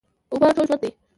اوبه 0.31 0.47
ټول 0.55 0.65
ژوند 0.69 0.81
دي. 0.83 0.89